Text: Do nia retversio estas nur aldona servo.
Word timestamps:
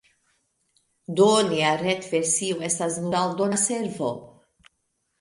Do 1.19 1.27
nia 1.51 1.75
retversio 1.83 2.59
estas 2.71 3.01
nur 3.07 3.21
aldona 3.23 3.63
servo. 3.69 4.13